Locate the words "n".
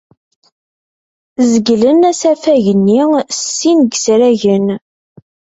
3.85-3.87